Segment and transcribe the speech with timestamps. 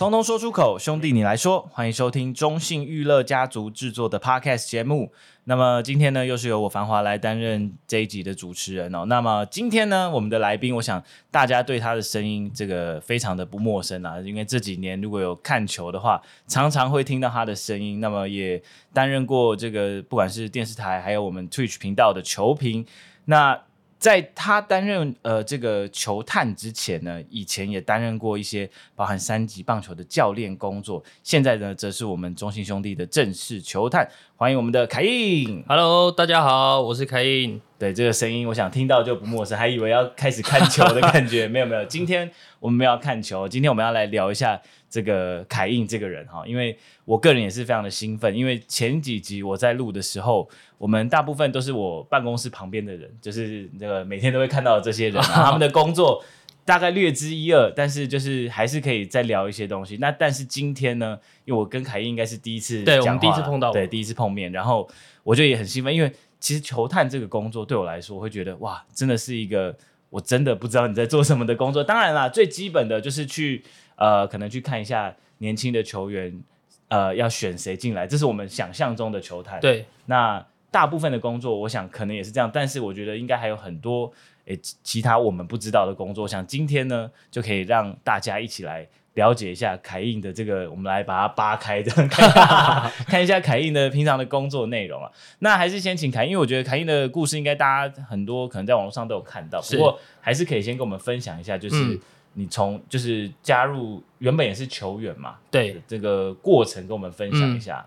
[0.00, 5.12] 通通说出口，兄弟你来说，欢迎收听中信娱乐家族制作的 Podcast 节目。
[5.44, 9.04] 那么今天呢，又是由我繁华来担任这一集的主持人哦。
[9.04, 18.00] 那么今天呢，我们的来宾，我想大家对他的声音这个非常的不陌生啊，因为这几年如果有看球的话，常常会听到他的声音。
[18.00, 18.62] 那么也
[18.94, 22.86] 担任过这个不管是电视台，还有我们 Twitch 频道的球评。
[23.26, 23.60] 那
[24.00, 31.04] 在他担任呃这个球探之前呢，以前也担任过一些包含三级棒球的教练工作。
[31.22, 34.10] 现在呢，则是我们中信兄弟的正式球探。
[34.36, 35.62] 欢迎我们的凯印。
[35.68, 37.69] Hello，大家好，我是凯印。
[37.80, 41.48] 对，这个声音，我想听到就不陌生，还以为要开始看球的感觉。
[41.48, 44.60] 没 有没有，今天我们没有要看球，今天我们要来聊一下
[44.90, 50.46] 这个凯印这个人哈，因为我个人也是非常的兴奋，因为前几集我在录的时候，
[50.76, 56.22] 我们大部分都是我办公室旁边的人，就是那个每天都会看到的这些人， 他们的工作。
[56.62, 59.96] 大概略知一二，但是就是还是可以再聊一些东西。
[59.96, 64.88] 那但是今天呢，因为我跟凯印应该是第一次，对，我们第一次碰到，对，第一次碰面，然后
[65.24, 69.76] 我就也很兴奋，因为其实球探这个工作对我来说，我会觉得哇，真的是一个
[70.08, 71.84] 我真的不知道你在做什么的工作。
[71.84, 73.62] 当然啦，最基本的就是去
[73.96, 76.42] 呃，可能去看一下年轻的球员，
[76.88, 79.60] 呃，要选谁进来，这是我们想象中的球探。
[79.60, 84.12] 对，那大部分的工作，我想可能也是这样，但是我觉得应该还有很多。
[84.46, 95.10] 诶，其他我们不知道的工作，像今天呢，就可以让大家一起来了解一下凯印的这个，我们来把它扒开的， 看，看一下凯印的平常的工作内容啊。
[95.40, 101.98] 那还是先请凯印，因为我觉得凯印的故事应该大家很多可能在网络上都有看到，不过还是可以先跟我们分享一下，就是
[102.34, 105.82] 你从就是加入原本也是球员嘛，对。
[105.88, 107.84] 这个过程跟我们分享一下。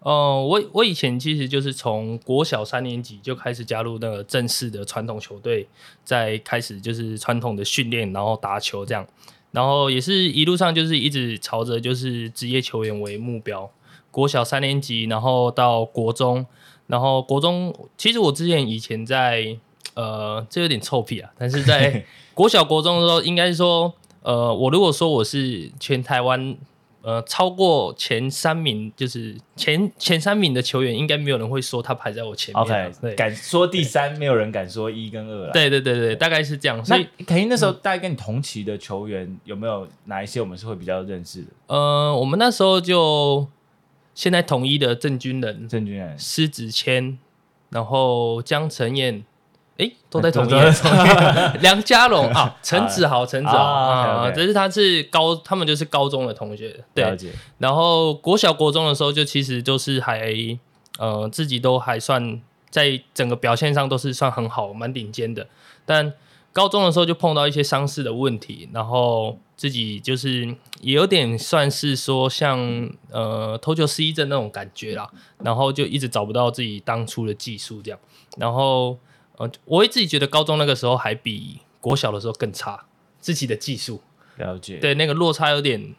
[0.00, 0.46] 嗯。
[0.46, 5.66] 我我以前其实就是从国小三年级就开始加入那个正式的传统球队，
[6.04, 9.04] 在开始就是传统的训练，然后打球这样，
[9.58, 13.68] 然后也是一路上就是一直朝着就是职业球员为目标。
[14.12, 16.46] 国小三年级，然后到国中，
[16.86, 19.56] 然后国中其实我之前以前在
[19.94, 22.04] 呃，这有点臭屁啊，但是在
[22.34, 23.92] 国小国中的时候，应该是说
[24.22, 26.56] 呃，我如果说我是全台湾。
[27.08, 32.62] 呃，超过前三名就是前前三名的球员，应该没有人会说他排在我前面。
[32.62, 35.50] OK，对，敢说第三，没有人敢说一跟二了。
[35.50, 36.84] 对对对对，大概是这样。
[36.84, 41.48] 所以肯定那时候大概跟你同期的球员、嗯、有没有哪一些我们是会比较认识的？
[41.68, 43.48] 呃，我们那时候就
[44.14, 47.18] 现在统一的郑军人、郑军人、施子谦，
[47.70, 49.24] 然后江晨燕。
[49.78, 50.50] 哎，都在同一
[51.62, 57.16] 梁家龙 啊，陈子豪，陈子豪啊，只是他是高，他们就是高中的同学，对。
[57.58, 60.34] 然后国小国中的时候，就其实就是还
[60.98, 62.40] 呃自己都还算
[62.70, 65.46] 在整个表现上都是算很好，蛮顶尖的。
[65.86, 66.12] 但
[66.52, 70.44] 高中的时候就碰到一些伤势的问题，然后自己就是
[70.80, 75.08] 也有点算是说像呃投球失忆症那种感觉啦，
[75.44, 78.00] 然后就一直找不到自己当初的技术这样，
[78.36, 78.98] 然后。
[79.38, 82.86] 呃，我会自己觉得高中那个时候还比国小的时候更差，
[83.20, 84.00] 自己的技术
[84.36, 85.94] 了解，对那个落差有点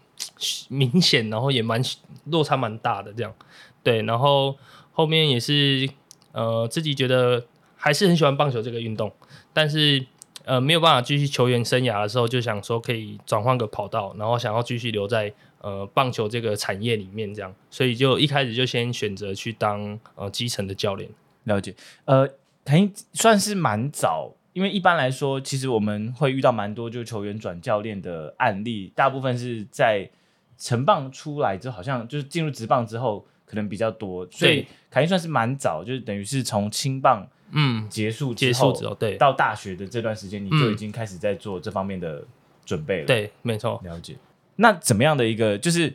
[0.68, 1.82] 明显，然后也蛮
[2.26, 3.34] 落差蛮大的这样，
[3.82, 4.58] 对，然后
[4.92, 5.90] 后面也是
[6.34, 7.46] 呃自己觉得
[7.78, 9.10] 还是很喜欢棒球这个运动，
[9.54, 10.06] 但是
[10.44, 21.10] 呃没有办法继续球员生涯的时候，就想说可以转换个跑道，然后想要继续留在呃棒球这个产业里面这样，所以就一开始就先选择去当呃基层的教练，
[21.46, 21.74] 了解，
[22.04, 22.30] 呃。
[22.69, 30.07] 凯印算是蛮早，因为一般来说，其实我们会遇到蛮多就球员转教练的案例，大部分是在
[30.56, 42.24] 成棒出来之后，好像就是进入职棒之后可能比较多，所以凯印算是蛮早，就是等于是从青棒嗯结束，结束之后对，到大学的这段时间，你就已经开始在做这方面的
[42.68, 43.07] 准备了。
[43.07, 44.15] 对，没错，了解。
[44.57, 45.92] 那怎么样的一个就是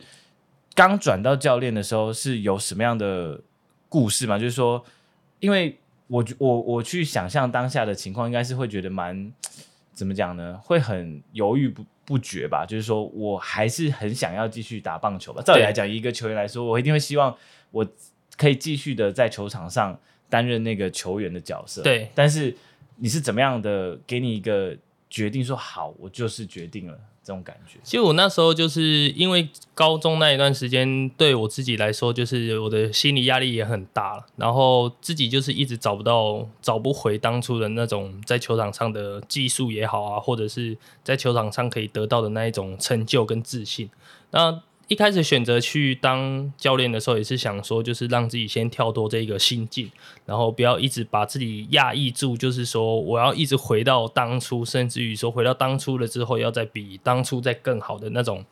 [0.75, 3.41] 刚转到教练的时候是有什么样的
[3.88, 4.37] 故事吗？
[4.37, 4.85] 就是说，
[5.38, 5.79] 因为。
[6.06, 9.33] 我我我去想象当下的情况，应该是会觉得蛮
[9.93, 10.61] 怎么讲呢？
[10.62, 12.67] 会很犹豫不不决吧。
[12.67, 15.43] 就是说我还是很想要继续打棒球吧。
[15.43, 17.35] 照理来讲，一个球员来说，我一定会希望
[17.71, 17.87] 我
[18.37, 19.99] 可以继续的在球场上
[20.29, 21.83] 担任那个球员的角色。
[21.83, 22.55] 对，但是
[22.97, 23.99] 你是怎么样的？
[24.06, 24.77] 给你一个
[25.09, 27.79] 决定说好，我就是决定了这种感觉？
[27.82, 43.88] 其实我那时候就是因为高中那一段时间，对我自己来说，就是我的心理压力也很大，然后自己就是一直找不到、找不回当初的那种在球场上的技术也好啊，或者是在球场上可以得到的那一种成就跟自信。
[44.31, 49.91] 那一开始选择去当教练的时候，也是想说，就是让自己先跳脱这个心境，
[50.27, 58.45] 然后不要一直把自己压抑住，就是说我要一直回到当初，甚至于说回到当初了之后，要再比当初再更好的那种，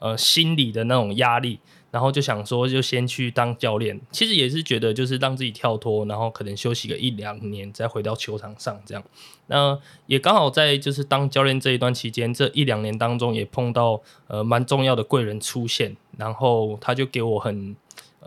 [0.00, 1.58] 呃，心理的那种压力。
[1.90, 3.98] 然后就想说，就先去当教练。
[4.12, 9.02] 其实也是觉得，就是让自己跳脱，然后可能休息个一两年，再回到球场上这样。
[9.46, 17.74] 那也刚好在就是当教练这一段期间，这一两年当中也碰到呃蛮重要的贵人出现，然后他就给我很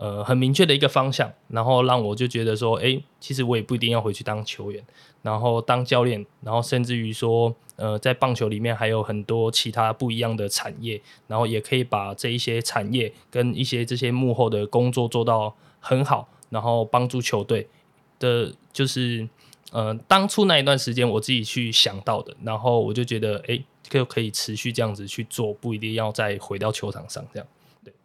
[0.02, 4.82] 呃很明确的一个方向，然后让我就觉得说，哎，其实我也不一定要回去当球员。
[5.22, 17.68] 然后当教练，然后甚至于说，呃，在棒球里面还有很多其他不一样的产业，然后也可以把这一些产业跟一些这些幕后的工作做到很好，然后帮助球队
[18.18, 19.28] 的，就是
[19.70, 27.46] 呃，当初那一段时间我自己去想到的，然后我就觉得，哎，就可以持续这样子去做，不一定要再回到球场上这样。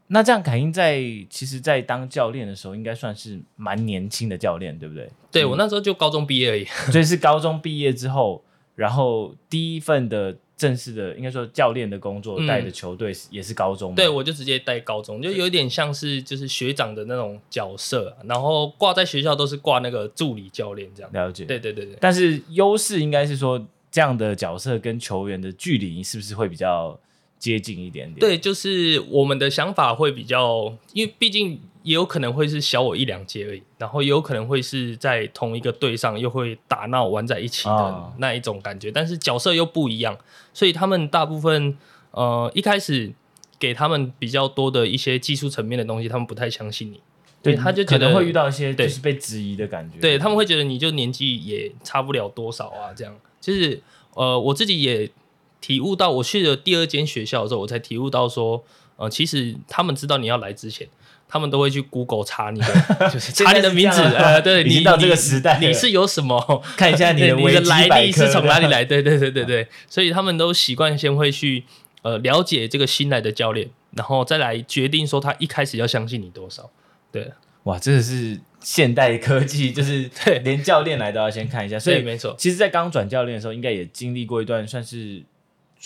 [0.09, 5.09] 那这样凯英在其实，在当教练的时候，应该算是蛮年轻的教练，对不对？
[5.29, 8.41] 对，我那时候就高中毕业而已， 所以是高中毕业之后，
[8.75, 13.93] 然后第一份的正式的，应该说教练的工作带的球队也是高中。
[13.95, 21.11] 对，我就直接带高中，就有点像是就是学长的那种角色，然后挂在学校都是挂那个助理教练这样。
[21.11, 21.43] 了解。
[21.43, 21.97] 对对对对。
[21.99, 23.61] 但是优势应该是说，
[23.91, 26.97] 这样的角色跟球员的距离是不是会比较？
[27.39, 40.17] 接近一点点，对，就是我们的想法会比较，因为毕竟也有可能会是小我一两届而已，然后也有可能会是在同一个队上又会打闹玩在一起的那一种感觉，哦、但是角色又不一样，
[40.53, 41.77] 所以他们大部分
[42.11, 43.13] 呃一开始
[43.59, 46.99] 给他们比较多的一些技术层面的东西，他们不太相信你，
[47.43, 53.79] 对，他就觉得会遇到一些就是被质疑的感觉，对，对他们会觉得你就年纪也差不了多少啊，这样，就是
[54.15, 55.09] 呃我自己也。
[55.59, 58.63] 体悟到，我去了第二间学校的时候，我才体悟到说，
[58.95, 60.87] 呃，其实他们知道你要来之前，
[61.27, 62.67] 他们都会去 Google 查你的，
[63.11, 66.39] 就是查你的名字，呃， 对，你到这个时代你，你是有什么？
[66.77, 68.85] 看一下你的你的来历是从哪里来？
[68.85, 71.63] 对对对对对，所以他们都习惯先会去
[72.03, 76.69] 呃了解这个新来的教练，然后再来决定说他一开始要相信你多少。
[77.11, 77.31] 对，
[77.63, 81.77] 哇，真的是现代科技，就是对，连教练来都要先看一下。
[81.77, 85.23] 所以没错，其实，在刚转教练的时候，应该也经历过一段算是。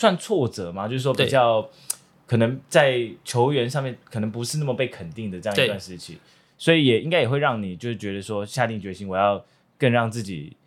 [0.01, 0.87] 算挫折吗？
[0.87, 1.69] 就是说比较
[2.25, 6.17] 可能在球员上面可能不是那么被肯定的这样一段时期，
[6.57, 9.45] 所以也应该也会让你就是觉得说下定决心，我要
[9.77, 10.57] 更让自己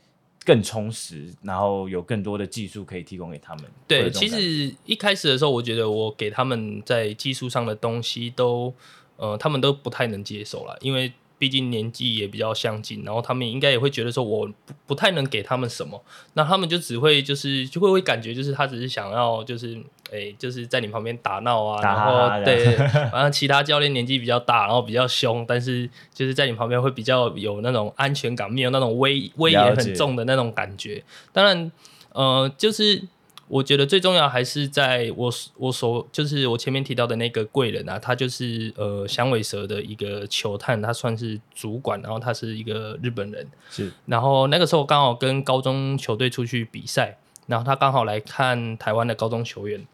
[0.45, 3.65] 更充实，然后有更多的技术可以提供给他们。
[3.89, 8.73] 对，其实一开始的时候，我觉得我给他们在技术上的东西都
[9.17, 11.13] 呃，他们都不太能接受了，因为。
[11.39, 16.03] 毕竟年纪也比较相近，然后他们应该也会觉得说，我不不太能给他们什么，
[16.35, 19.77] 那他们就只会就是就会会感觉就是他只是想要就是
[20.11, 22.77] 诶就是在你旁边打闹啊，然后对，
[23.11, 31.03] 反正其他教练年纪比较大，然后比较凶，但是就是在你旁边会比较有那种安全感，没有那种威威严很重的那种感觉。
[31.33, 31.71] 当然，
[32.13, 33.03] 呃，就是。
[33.47, 43.93] 我觉得最重要还是在我我所就是我前面提到的那个贵人啊，他就是呃响尾蛇的一个球探，他算是主管，然后他是一个日本人，是。
[44.07, 49.87] 然后那个时候刚好跟高中球队出去比赛，然后他刚好来看台湾的高中球员，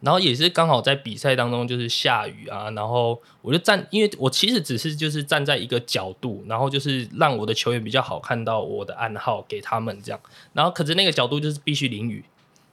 [0.00, 10.20] 然后也是刚好在比赛当中就是下雨啊，然后我就站，因为我其实只是就是站在一个角度，然后就是让我的球员比较好看到我的暗号给他们这样，
[10.52, 12.24] 然后可是那个角度就是必须淋雨。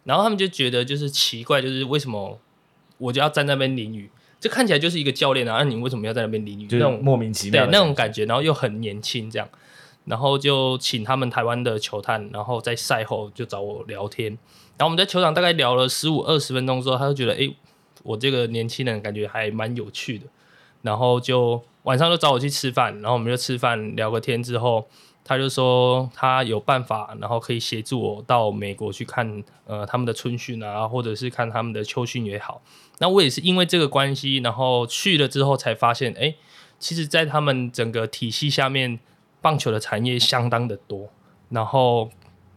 [0.07, 2.39] 然后他们就觉得就是奇怪，就是为什么
[2.97, 4.09] 我就要站在那边淋雨？
[4.39, 6.65] 这看起来就是一个教练啊，那你为什么要在那边淋雨？
[6.65, 9.49] 就那种莫名其妙的那种感觉，然后又很年轻这样，
[10.05, 14.31] 然后就请他们台湾的球探，然后在赛后就找我聊天。
[14.77, 17.53] 然后我们在球场大概聊了十五二十分钟之后，他就觉得哎，
[18.03, 20.25] 我这个年轻人感觉还蛮有趣的，
[20.83, 24.87] 然后就晚上就找我去吃饭，然后我们就吃饭聊个天之后。
[25.27, 32.62] 他就说他有办法，然后可以协助我到美国去看呃他们的春训啊，或者是看他们的秋训也好。
[33.00, 36.34] 那我也是因为这个关系，然后去了之后才发现，哎，
[36.79, 39.00] 其实，在他们整个体系下面，
[39.41, 41.10] 棒球的产业相当的多。
[41.50, 42.10] 然后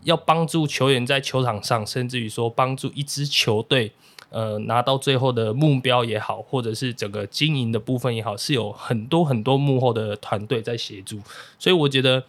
[0.03, 3.93] 要帮助球员在球场上，甚至于说帮助一支球队，
[4.31, 11.21] 呃，拿到最后的目标也好，或者是整个经营的部分也好，是有很多很多幕后的团队在协助。
[11.59, 12.25] 所以我觉得。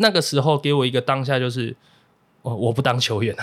[0.00, 1.74] 那个时候给我一个当下就是，
[2.42, 3.34] 我我不当球员，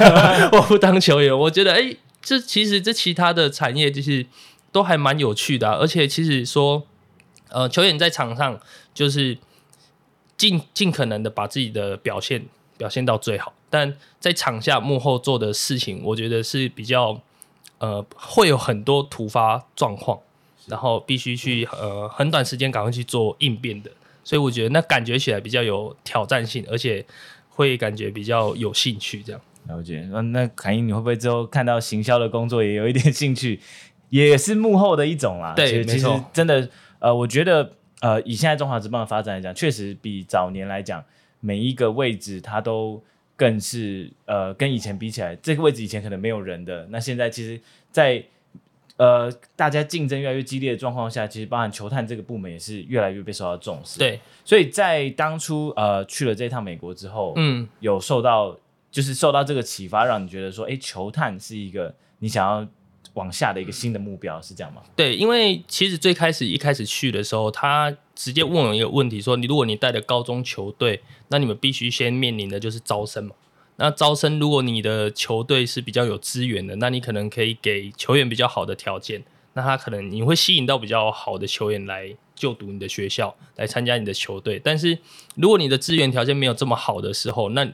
[0.52, 1.32] 我不当球员。
[1.38, 4.26] 我觉得，哎、这其实这其他的产业就是
[4.70, 6.82] 都还蛮有趣的、而且其实说，
[7.48, 8.60] 呃，球员在场上
[8.92, 9.38] 就是
[10.36, 12.44] 尽尽可能的把自己的表现
[12.76, 17.18] 表现到最好，但在场下幕后做的事情，我觉得是比较
[17.82, 20.16] 呃会有很多突发状况，
[20.68, 23.90] 然后必须去呃很短时间赶快去做应变的，
[24.22, 27.04] 所以我觉得那感觉起来比较有挑战性，而且
[27.48, 29.40] 会感觉比较有兴趣这样。
[29.66, 33.58] 了解，那那凯英，你会不会之后看到行销的工作也有一点兴趣，
[34.10, 35.52] 也是幕后的一种啦？
[35.54, 36.68] 对，其实真的，
[37.00, 41.04] 呃，我觉得，呃，以现在中华职棒的发展来讲，确实比早年来讲，
[41.40, 43.02] 每一个位置它都
[43.42, 48.24] 更是，呃，跟以前比起来，这个位置以前可能没有人的，那现在其实在，在
[48.98, 53.98] 呃大家竞争越来越激烈的状况下，其实包含球探这个部门也是越来越被受到重视。
[53.98, 58.56] 对，所以在当初呃去了这趟美国之后，嗯，有受到。
[58.92, 62.68] 就是受到这个启发，让你觉得说，哎，球探是一个你想要
[63.14, 64.82] 往下的一个新的目标，是这样吗？
[64.96, 73.34] 对，因为其实最开始一开始去的时候，他直接问我一个问题，说，你如果你带的高中球队，那你们必须先面临的就是招生嘛。
[73.76, 79.22] 那招生，如果你的球队是比较有资源的，那你可能可以给球员比较好的条件，
[79.54, 84.60] 那他可能你会吸引到比较好的球员来就读你的学校，来参加你的球队。
[84.62, 84.98] 但是
[85.34, 87.66] 如果你的资源条件没有这么好的时候，那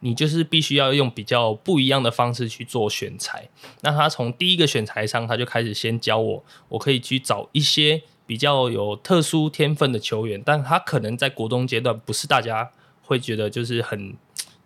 [0.00, 3.48] 你就是必须要用比较不一样的方式去做选材。
[3.80, 12.70] 那他从第一个选材上，他就开始先教我，我可以去找一些比较有特殊天分的球员，但他可能在国中阶段不是大家
[13.02, 14.14] 会觉得就是很，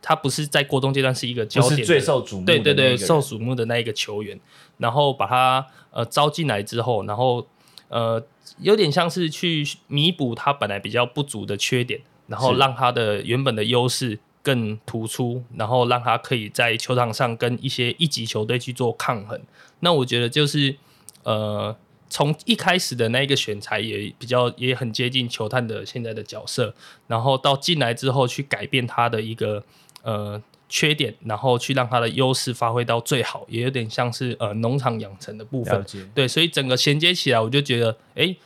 [0.02, 4.38] 他不是在国中阶段是一个焦点，是最受瞩目，对对对，受瞩目的那一个球员，
[4.76, 7.46] 然后把他呃招进来之后，然后
[7.88, 8.22] 呃
[8.58, 14.18] 有点像是去弥补他本来比较不足的缺点，然后让他的原本的优势。
[14.42, 19.40] 更突出，然后让他可以在球场上跟一些一级球队去做抗衡。
[19.80, 20.76] 那我觉得就是，
[21.22, 21.76] 呃，
[22.10, 26.74] 从一开始的那个选材也比较也很接近球探的现在的角色，
[27.06, 29.64] 然后到进来之后去改变他的一个
[30.02, 35.86] 呃缺点，然后去让他的优势发挥到最好，也有点像是呃农场养成的部分。
[36.14, 38.36] 对，所以整个衔接起来，我就觉得，哎。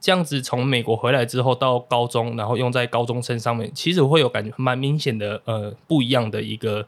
[0.00, 6.86] 这样子从美国回来之后到高中，然后用在高中生上面，其实会有感觉蛮明显的，呃，不一样的一个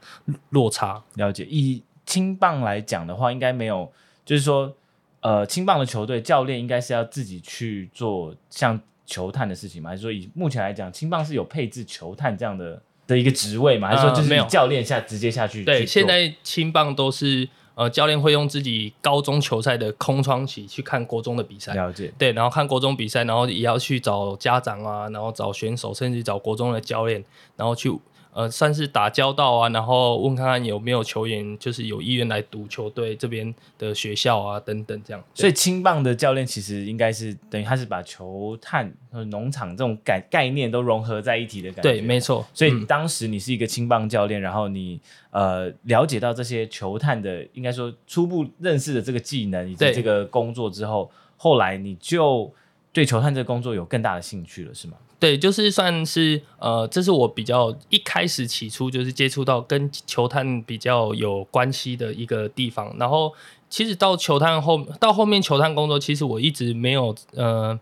[0.50, 1.02] 落差。
[1.16, 3.90] 了解，以青棒来讲的话，应该没有，
[4.24, 4.72] 就是说，
[5.20, 9.90] 呃，青棒的球队教练应该是要自己去做像球探的事情吗？
[9.90, 13.88] 还是说以目前来讲，青棒是有配置球探这样的的一个职位吗？
[13.88, 15.64] 还是说就是没有教练下直接下去？
[15.64, 17.48] 对，去现在青棒都是。
[17.74, 22.12] 呃，教练会用自己高中球赛的空窗期去看国中的比赛，了解。
[22.16, 27.24] 对，然后看国中比赛，然后也要去找家长啊，然后找选手，甚至找国中的教练，
[27.56, 27.92] 然后去。
[28.34, 35.24] 呃，算是打交道啊，然后问看看有没有球员，就是有意愿来读球队这边的学校啊，等等这样。
[35.32, 41.82] 所以青棒的教练其实应该是等于他是把球探和农场这种概概念都融合在一起的感觉。
[41.82, 42.44] 对，没错。
[42.52, 45.00] 所以当时你是一个青棒教练，嗯、然后你
[45.30, 52.52] 呃了解到这些球探的，应该说初步认识的这个技能以及这个工作之后，后来你就
[52.92, 54.96] 对球探这个工作有更大的兴趣了，是吗？
[55.24, 62.94] 对，就是算是呃，这是我比较一开始起初就是接触到跟球探比较有关系的一个地方。
[62.98, 63.32] 然后
[63.70, 67.80] 其实到球探后，到后面球探工作，其实我一直没有呃，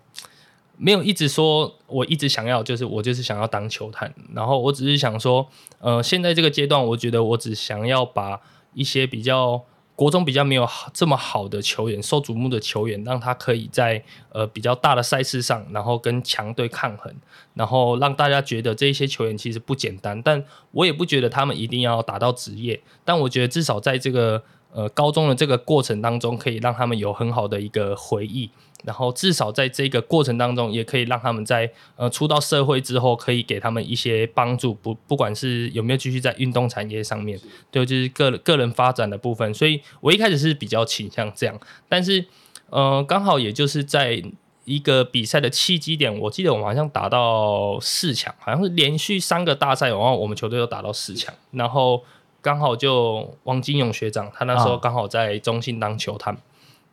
[0.77, 4.15] 没有一直说我一直想要，就是我就是想要当球探。
[4.33, 5.49] 然后我只是想说，
[5.81, 8.41] 呃，现在这个阶段，我觉得我只想要把
[8.73, 9.65] 一些比较。
[10.03, 17.15] 国中比较没有这么好的球员，受瞩目的球员，让他可以在呃比较大的赛事上，然后跟强队抗衡，
[17.55, 20.21] 然后让大家觉得这些球员其实不简单。
[20.21, 24.43] 但我也不觉得他们一定要打到职业，但我觉得至少在这个
[24.73, 28.51] 呃高中的这个过程当中，可以让他们有很好的一个回忆。
[28.85, 37.39] 然后至少在这个过程当中，也可以让他们在呃出到社会之后，可以给他们一些帮助，不不管是有没有继续在运动产业上面，
[37.71, 39.55] 对，就是个个人发展的部分。
[39.55, 41.57] 所以我一开始是比较倾向这样，
[41.89, 42.25] 但是
[42.71, 44.21] 呃刚好也就是在
[44.65, 52.03] 一个比赛的契机点，我记得我们好像打到四强，好像是连续三个大赛，然后我们球队都打到四强，然后
[52.43, 56.37] 刚好就王金勇学长，他那时候刚好在中信当球探。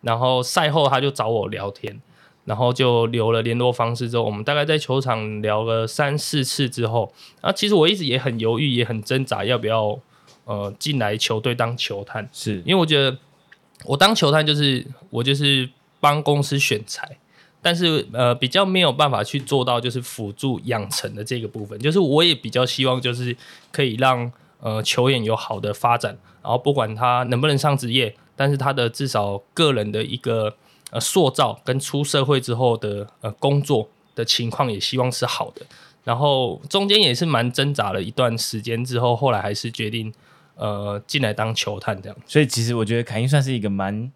[0.01, 1.99] 然后赛后他就找我聊天，
[2.45, 9.99] 然后就留了联络方式之后，我们大概在球场聊了三四次之后，啊，其实我一直也很犹豫，也很挣扎，要不要
[10.45, 13.17] 呃进来球队当球探，是因为我觉得
[13.83, 17.17] 我当球探就是我就是帮公司选材，
[17.61, 23.35] 但是呃比较没有办法去做到就是辅助养成的这个部分，就是我也比较希望就是
[23.69, 28.15] 可以让呃球员有好的发展，然后不管他能不能上职业。
[28.35, 30.55] 但是他的至少个人的一个
[30.91, 35.61] 呃塑造跟出社会之后的呃工作的情况也希望是好的。
[36.05, 40.13] 然后中间也是蛮挣扎了一段时间之后，后来还是决定
[40.55, 42.17] 呃进来当球探这样。
[42.25, 44.09] 所以其实我觉得凯英算是一个蛮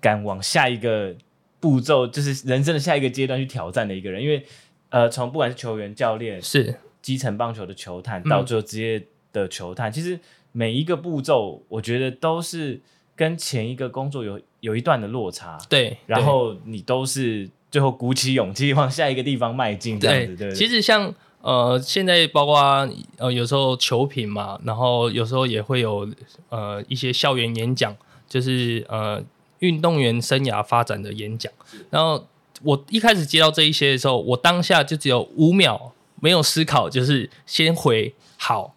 [0.00, 1.12] 敢往下一个
[1.58, 4.46] 步骤，就是人生的下一个阶段去挑战的一个人，因为
[4.90, 10.18] 呃从不管是球员、教练是基层棒球的球探，到最后职业的球探，嗯、其实。
[10.56, 12.80] 每一个步骤，我觉得都是
[13.16, 15.58] 跟前一个工作有有一段的落差。
[15.68, 20.36] 对，然后你都是最后鼓起勇气往下一个地方迈进，这样子。
[20.36, 22.88] 对，对，其实像呃，现在包括
[23.18, 26.08] 呃，有时候球评嘛，然后有时候也会有
[26.50, 27.92] 呃一些校园演讲，
[28.28, 29.20] 就是呃
[29.58, 31.52] 运动员生涯发展的演讲。
[31.90, 32.24] 然后
[32.62, 38.72] 我一开始接到这一些的时候，我当下就只有五秒没有思考，就是先回好，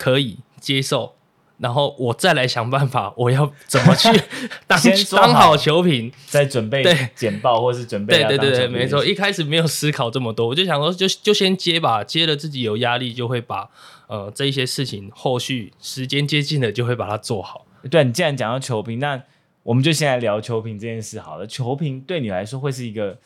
[0.00, 0.38] 可以。
[0.60, 1.14] 接受，
[1.56, 4.10] 然后我再来想办法，我要怎么去
[4.68, 4.78] 当
[5.12, 13.70] 当好球评，再准备简报或是准备对对对对，没错，一开始没有思考这么多，我就想说就就先接吧，接了自己有压力就会把
[14.06, 17.64] 呃这一些事情后续时间接近了就会把它做好。
[17.90, 19.18] 对，你既然讲到球评，那
[19.62, 21.46] 我们就先来聊球评这件事好了。
[21.46, 23.16] 球评对你来说会是一个，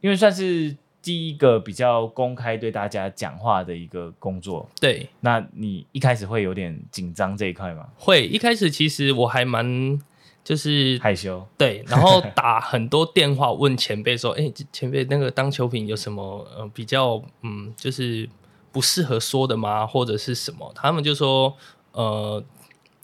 [0.00, 0.76] 因为算是。
[1.02, 7.88] 第一个比较公开对大家讲话的一个工作，对，那你一开始会有点紧张这一块吗？
[7.98, 10.00] 会，一开始其实我还蛮
[10.44, 18.28] 就是害羞，对，然后打很多电话问前辈说， 哎、欸，前辈那个当球评有什么呃比较嗯就是
[18.70, 19.84] 不适合说的吗？
[19.84, 20.70] 或者是什么？
[20.72, 21.52] 他们就说
[21.90, 22.40] 呃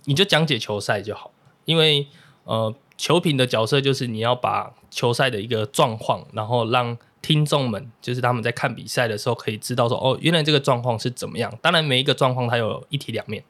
[0.05, 1.33] 你就讲解球赛就好，
[1.65, 2.07] 因为
[2.45, 6.97] 呃球评的角色就是你要把球赛的一个状况，然后让。
[7.21, 11.53] 听众们就是他们在看比赛的时候，可以知道说哦，原来这个状况是怎么样。
[11.61, 13.43] 当然，每一个状况它有一体两面，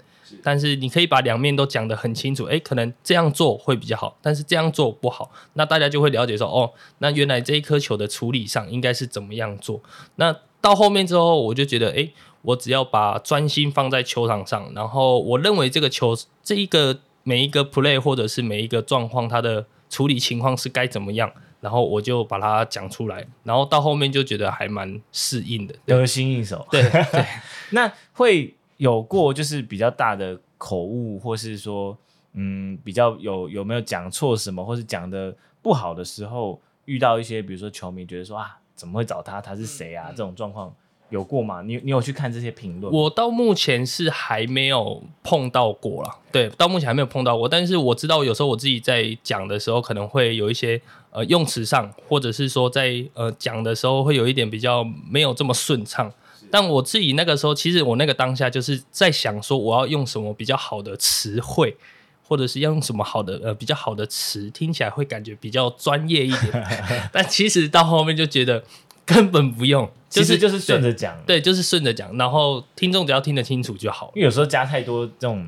[0.42, 2.44] 但是你可以把两面都讲得很清楚。
[2.46, 9.80] 诶，可能这样做会比较好，但是这样做不好，那大家就会了解说哦，那原来这一颗球的处理上应该是怎么样做。
[10.16, 21.30] 那到后面之后，我就觉得，诶，我只要把专心放在球场上，然后我认为这个球这一个每一个 play 或者是每一个状况，它的处理情况是该怎么样。
[21.60, 26.66] 然后我就把它讲出来，然后到后面就觉得还蛮适应的，得心应手。
[26.70, 27.24] 对对，
[27.72, 31.96] 那会有过就是比较大的口误，或是说，
[32.34, 39.40] 嗯，比较有有没有讲错什么，或是讲的不好的时候，遇到一些比如说球迷觉得说啊，怎么会找他？
[39.40, 40.06] 他是谁啊？
[40.10, 40.74] 嗯、这种状况。
[41.10, 41.62] 有过吗？
[41.62, 42.92] 你你有去看这些评论？
[42.92, 46.16] 我到目前是还没有碰到过啦。
[46.30, 47.48] 对，到目前还没有碰到过。
[47.48, 50.78] 但是我知道有时候我自己在讲的时候，可能会有一些
[51.10, 56.12] 呃用词上，或者是说在呃讲的时候会有一点比较没有这么顺畅。
[56.50, 61.74] 但我自己那个时候，其实我那个当下就是在想说，我要用什么比较好的词汇，
[62.22, 66.66] 或者是要用什么好的呃比较好的词，听起来会感觉比较专业一点。
[67.10, 68.62] 但其实到后面就觉得。
[69.08, 74.12] 根本不用， 就是就是顺着讲，对，就是顺着讲，然后听众只要听得清楚就好。
[74.14, 75.46] 因为有时候加太多这种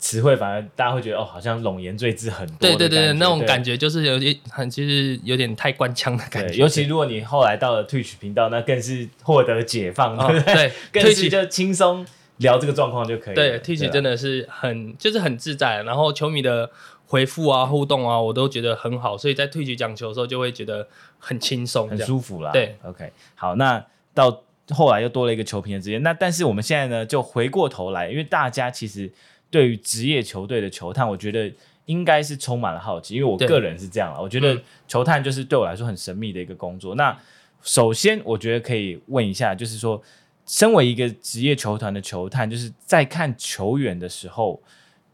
[0.00, 2.56] 词汇，反而大家会觉得哦，好像冗言赘字很多。
[2.58, 6.58] 对对对，那种感觉就是有点很，其实有点太官腔的感觉。
[6.58, 10.54] 尤其如果你后来到了 Twitch 频道，那更是获得解放，对不对？
[10.92, 12.04] 对，更是就轻松
[12.38, 13.34] 聊这个状况就可以。
[13.36, 16.68] 对，Twitch 真的是很就是很自在，然后球迷的。
[17.08, 20.88] 回复啊，互动啊，我都觉得很好，所以在 Twitch 讲球的时候就会觉得
[21.20, 22.50] 很轻松，很舒服啦。
[22.50, 29.08] 对，OK，好，那到后来又多了一个球评的职业，那但是我们现在呢，就回过头来，因为大家其实
[29.50, 31.52] 对于职业球队的球探，我觉得
[31.84, 36.96] 应该是充满了好奇，因为我个人是这样啊，我觉得球探就是对我来说很神秘的一个工作。
[36.96, 37.18] 嗯、那
[37.62, 40.02] 首先，我觉得可以问一下，就是说，
[40.44, 44.60] 身为一个职业球团的球探，就是在看球员的时候。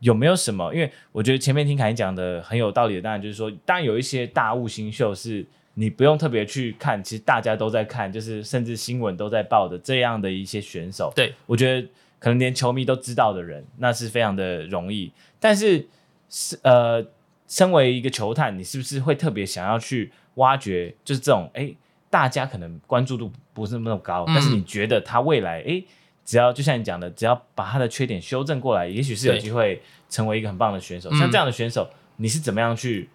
[0.03, 0.75] 有没有什么？
[0.75, 11.13] 因为我觉得前面听凯英讲的很有道理的，当然就是说，当然有一些大物新秀是你不用特别去看，其实大家都在看，就是甚至新闻都在报的这样的一些选手。
[11.15, 11.89] 对，我觉得
[12.19, 15.13] 可能连球迷都知道的人，那是非常的容易。
[15.39, 15.87] 但是
[16.29, 17.05] 是呃，
[17.47, 21.73] 身为一个球探，你是不是会特别想要去挖掘，就是这种哎，
[22.11, 25.81] 大家可能关注度不是那么高，嗯、但是你觉得他未来哎？
[26.25, 31.11] 只要就像你讲的，只要把他的缺点修正过来，也许是有机会成为一个很棒的选手。
[31.17, 33.09] 像这样的选手，嗯、你是怎么样去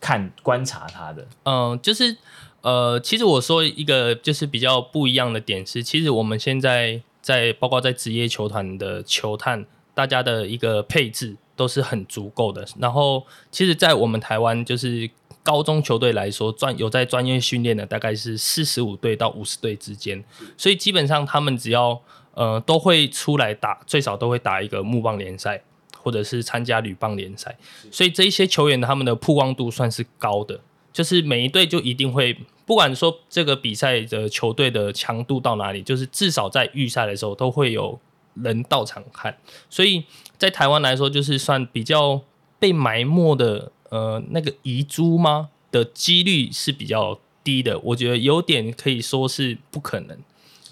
[0.00, 1.26] 看观察他的？
[1.44, 2.16] 嗯，就是
[2.60, 12.66] 呃，其实我说一个就是比较不一样的点是，其实我们现在在包括在职业球团的球探，大家的一个配置都是很足够的。
[12.78, 15.10] 然后，其实，在我们台湾就是
[15.42, 20.24] 高中球队来说，专有在专业训练的大概是四十五队到五十队之间，
[20.56, 22.00] 所以基本上他们只要
[22.34, 25.62] 呃，都会出来打，最少都会打一个木棒联赛，
[25.98, 27.56] 或者是参加铝棒联赛，
[27.90, 30.58] 所以这一些球员他们的曝光度算是高的，
[30.92, 38.00] 就是每一队就一定会，不管说这个比赛的球队的强度到哪里，就是至少在预赛的时候都会有
[38.34, 39.36] 人到场看，
[39.68, 40.02] 所以
[40.38, 42.22] 在台湾来说，就是算比较
[42.58, 50.18] 被埋没的，呃，那个遗珠吗的几率是比较低的，我觉得有点可以说是不可能，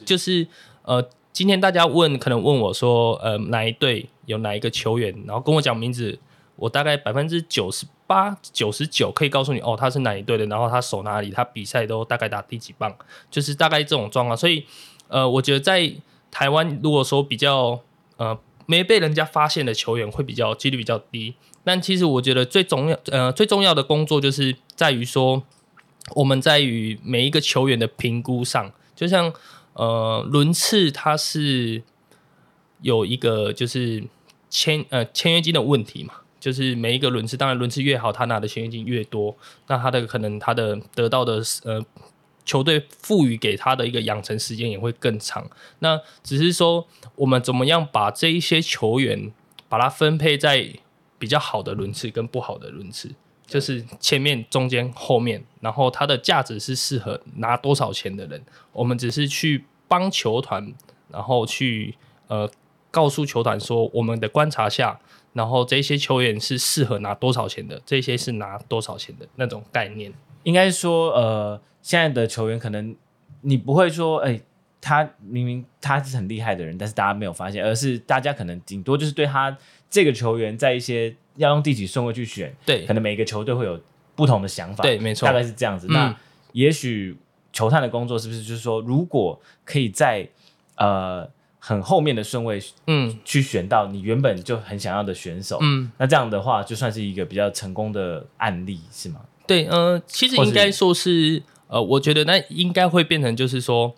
[0.06, 0.48] 就是
[0.84, 1.06] 呃。
[1.32, 6.18] 今天大家问，可能问我说，呃，哪一队有哪一个球员，然后跟我讲名字，
[6.56, 12.94] 我大概百分之九十八、九十九可以告诉你，哦，他是哪一队的，然后他守哪里，他比赛都大概打第几棒，
[13.30, 14.36] 就是大概这种状况。
[14.36, 14.66] 所以，
[15.08, 15.90] 呃，我觉得在
[16.32, 17.80] 台湾，如果说比较
[18.16, 21.34] 呃没被人家发现的球员，会比较几率比较低。
[21.62, 25.42] 但其实我觉得最重要，呃，最重要的工作就是在于说，
[26.16, 29.32] 我们在于每一个球员的评估上，就像。
[29.74, 31.82] 呃，轮次它是
[32.82, 34.02] 有一个就是
[34.48, 39.36] 签呃签约金的问题嘛，就是每一个轮次，当然轮次越好，他拿的签约金越多，
[39.68, 41.80] 那他的可能他的得到的呃
[42.44, 45.48] 球队赋予给他的一个养成时间也会更长。
[45.78, 49.32] 那只是说我们怎么样把这一些球员
[49.68, 50.68] 把它分配在
[51.18, 53.10] 比较好的轮次跟不好的轮次。
[53.50, 58.40] 就是前面、中间、后面，然后它的价值是适合拿多少钱的人。
[58.72, 60.72] 我们只是去帮球团，
[61.08, 61.96] 然后去
[62.28, 62.48] 呃
[62.92, 65.00] 告诉球团说，我们的观察下，
[65.32, 70.12] 然后这些球员是适合拿多少钱的，这些是拿多少钱的那种概念。
[70.44, 72.94] 应该说，呃，现在的球员可能
[73.40, 74.40] 你不会说，哎、
[74.80, 79.56] 他明明他是很厉害的人，但是大家没有发现，而是大家可能顶多就是对他
[79.88, 81.14] 这个球员在一些。
[81.36, 82.54] 要用第几顺位去选？
[82.66, 83.80] 对，可能每个球队会有
[84.14, 84.82] 不同的想法。
[84.82, 85.86] 对，没错，大概是这样子。
[85.88, 86.14] 嗯、那
[86.52, 87.16] 也许
[87.50, 90.28] 球探的工作是不是就是说，如果可以在
[90.74, 91.26] 呃
[91.58, 99.20] 很后面的顺位，嗯，去选到你原本就很想要的选手，嗯，那这样的话就算是一个比较成功的案例，是吗？
[99.46, 103.94] 对，呃，其实应该说是，是呃，我觉得那应该会变成就是说，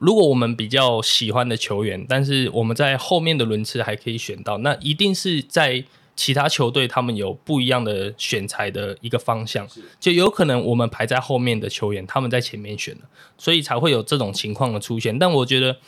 [0.00, 5.84] 如果我们比较喜欢的球员，但是我们在后面的轮次还可以选到，那一定是在。
[6.16, 9.66] 其他球队他们有不一样的选材的一个方向，
[9.98, 13.00] 就有可能我们排在后面的球员他们在前面选了，
[13.38, 15.18] 所以才会有这种情况的出现。
[15.18, 15.78] 但我觉得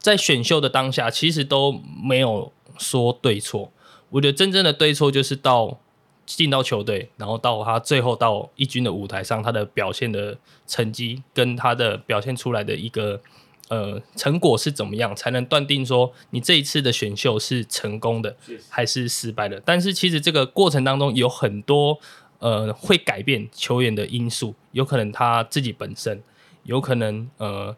[0.00, 3.70] 在选秀的当下，其实都没有说对错。
[4.10, 5.78] 我觉得真正的对错就是到
[6.24, 13.20] 进到球队，然后到他最后到一军的舞台上，他的表现的成绩跟他的表现出来的一个。
[13.68, 18.36] 呃，成果是怎么样才能断定说你这一次的选秀是成功的
[18.68, 19.60] 还是失败的？
[19.64, 21.98] 但是其实这个过程当中有很多
[22.38, 26.22] 呃会改变球员的因素，有可能他自己本身，
[26.62, 27.74] 有可能呃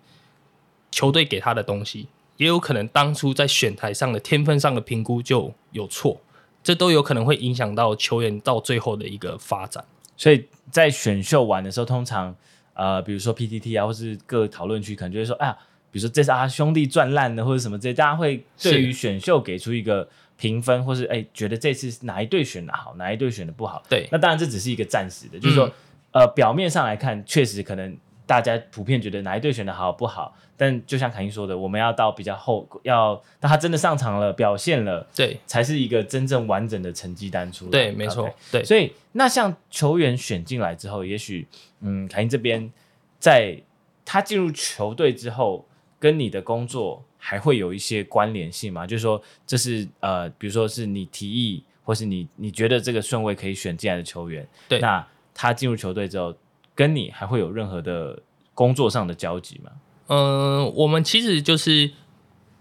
[0.90, 6.20] 球队给他的东西，也有可能当初在选台上的天分上的评估就有错，
[6.62, 9.82] 这都有可能会影响到球员到最后的一个发展。
[10.18, 12.36] 所以在选秀完的时候，通常
[12.74, 15.56] 呃，比如说 PTT 啊，或是各讨论区，可能就会说，哎呀。
[15.90, 23.82] 比如说这是啊兄弟赚烂的或者什么这些，大家会对于选秀给出一个评分，或是哎觉得这次哪一队选的好，哪一队选的不好。
[23.88, 25.72] 对，那当然这只是一个暂时的，就是说、嗯、
[26.12, 27.96] 呃表面上来看，确实可能
[28.26, 37.70] 大家普遍觉得哪一队选的好不好，但就像凯英说的，我们要到比较后，要当他真的上场了，表现了，对，才是一个真正完整的成绩单出来。
[37.70, 38.62] 对，没错，对。
[38.62, 41.48] 所以那像球员选进来之后，也许
[41.80, 42.70] 嗯凯英这边
[43.18, 43.60] 在
[44.04, 45.64] 他进入球队之后。
[46.00, 48.86] 跟你的工作还会有一些关联性吗？
[48.86, 56.32] 就是说，这是呃，比如说是你提议，或是你你觉得这个顺位可以选进来的球员，对，那他进入球队之后，
[56.74, 58.22] 跟你还会有任何的
[58.54, 59.72] 工作上的交集吗？
[60.06, 60.18] 嗯、
[60.64, 61.90] 呃，我们其实就是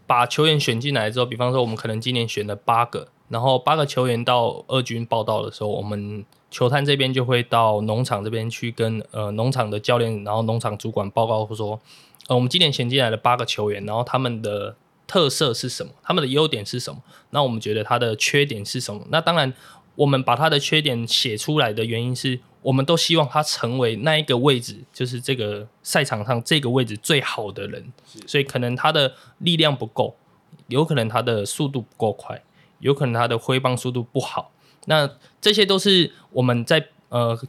[0.08, 11.80] 把球员选进来之后，比方说我们可能今年选了八个，然后八个球员到二军报道的时候，我们球探这边就会到农场这边去跟呃农场的教练，然后农场主管报告说。
[12.28, 14.76] 呃，我们今年前进来的八个球员，然后他们的
[15.08, 15.94] 特色是什么？
[16.04, 17.02] 他们的优点是什么？
[17.30, 19.02] 那我们觉得他的缺点是什么？
[19.10, 19.54] 那当然，
[19.96, 27.94] 我们把他的缺点写出来的原因是，我们都希望他成为那一个位置，就是这个赛场上这个位置最好的人。
[28.26, 30.18] 所以可能他的力量不够，
[30.68, 32.44] 有可能他的速度不够快，
[32.80, 34.52] 有可能他的挥棒速度不好。
[34.86, 35.10] 那
[35.40, 37.40] 这些都是我们在呃。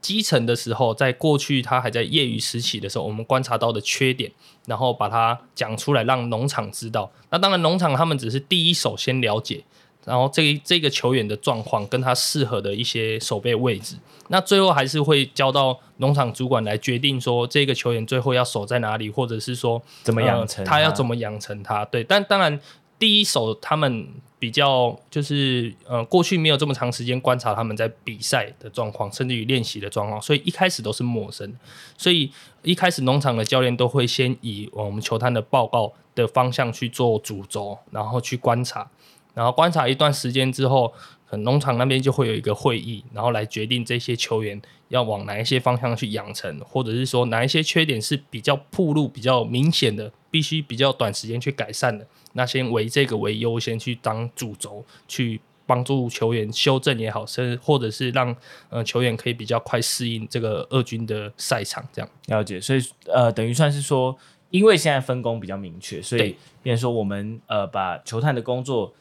[0.00, 4.30] 基层的时候，在过去他还在业余时期的时候，我们观察到的缺点，
[4.66, 7.10] 然后把它讲出来，让农场知道。
[7.30, 9.62] 那当然，农场他们只是第一手先了解，
[10.04, 13.96] 然后这这个球员的状况跟他适合的一些守备位置，
[14.28, 21.84] 那最后还是会交到农场主管来决定说这个球员最后要守在哪里，或者是说怎么养成他，呃，他要怎么养成他。
[21.84, 22.58] 对，但当然
[23.00, 24.06] 第一手他们
[24.38, 31.52] 比较就是呃，过去没有这么长时间观察他们在比赛的状况，甚至于练习的状况，所以一开始都是陌生。
[31.96, 32.30] 所以
[32.62, 38.90] 一开始农场的教练都会先以我们球探的报告的方向去做主轴，然后去观察，
[39.34, 40.92] 然后观察一段时间之后，
[41.28, 52.06] 可能农场那边就会有一个会议，然后来决定这些球员要往哪一些方向去养成，或者是说哪一些缺点是比较暴露、比较明显的，必须比较短时间去改善的。
[52.32, 58.34] 那先为这个为优先去当主轴，去帮助球员修正也好，甚至或者是让
[58.68, 62.60] 呃球员可以比较快适应这个二军的赛场，这样了解。
[62.60, 64.16] 所以呃，等于算是说，
[64.50, 68.92] 因为现在分工比较明确，所以变成说我们呃把球探的工作，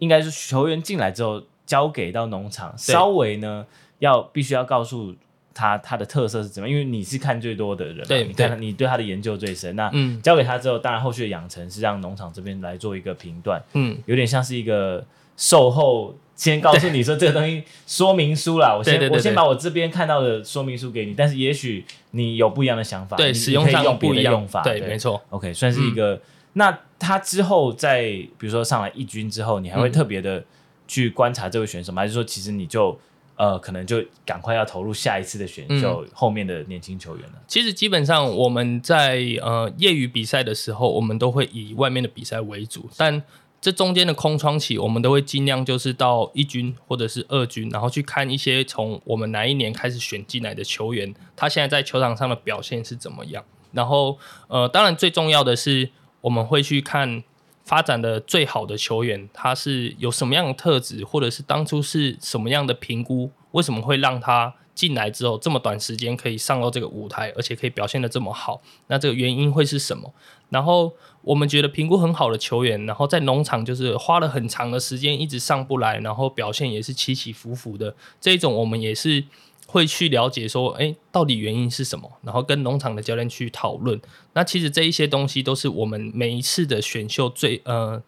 [0.00, 3.64] 应该是球员进来之后交给到农场，稍微呢
[4.00, 5.14] 要必须要告诉。
[5.52, 6.72] 他他的特色是怎么样？
[6.72, 9.74] 因为你是看最多的人，对，你看你对他的研究最深。
[9.74, 9.90] 那
[10.22, 15.04] 交给他之后，当然后续的养成是让农场这边来做一个评断，嗯，有点像是一个
[15.36, 25.20] 售后先告诉你说这个东西说明书啦，我先我先把我这边看到的说明书给你，但是也许你有不一样的想法，对，使用上不一样用法，对，没错。
[25.30, 26.18] OK，算是一个。
[26.54, 28.02] 那他之后在
[28.38, 30.44] 比如说上来一军之后，你还会特别的
[30.86, 32.02] 去观察这位选手吗？
[32.02, 32.98] 还是说其实你就？
[33.36, 37.42] 呃，可能就赶快要投入下一次的选秀，后面的年轻球员了。
[37.46, 43.22] 其实基本上我们在呃业余比赛的时候，我们都会以外面的比赛为主，但
[43.58, 53.42] 这中间的空窗期，我们都会尽量就是到一军或者是二军，然后去看一些从我们哪一年开始选进来的球员，他现在在球场上的表现是怎么样。
[53.72, 55.88] 然后呃，当然最重要的是
[56.22, 57.22] 我们会去看。
[57.62, 63.30] 发展的最好的球员，他是有什么样的特质，或者是当初是什么样的评估？
[63.52, 68.60] 为什么会让他进来之后这么短时间可以上到这个舞台，而且可以表现得这么好？
[68.88, 70.12] 那这个原因会是什么？
[70.48, 79.22] 然后我们觉得评估很好的球员，然后在农场就是花了很长的时间一直上不来，然后表现也是起起伏伏的，这种我们也是。
[79.70, 82.10] 会去了解说，哎，到底原因是什么？
[82.24, 84.00] 然后跟农场的教练去讨论。
[84.32, 88.02] 那其实这一些东西都是我们每一次的选秀最呃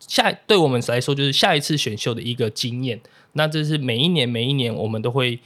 [0.00, 2.98] 下对我们来说就是下一次选秀的一个经验。
[3.34, 5.38] 那这是每一年每一年我们都会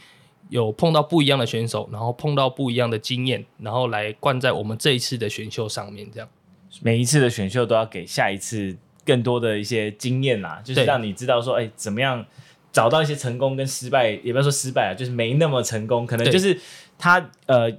[0.50, 6.08] 有碰到不一样的选手，然后碰到不一样的经验，然后来灌在我们这一次的选秀上面。
[6.12, 6.28] 这样
[6.80, 12.24] 每一次的选秀都要给下一次更多的一些经验啦，就是让你知道说，哎，怎么样。
[12.72, 16.58] 找到一些成功跟失败，也不要说失败啊，就是没那么成功，可能就是
[16.98, 17.70] 他呃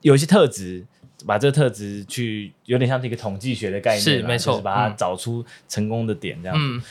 [0.00, 0.84] 有一些特质，
[1.24, 6.56] 把这个特质去有点像是一个统计学的概念，是没错，就是把它找出成功的点这样。
[6.58, 6.82] 嗯，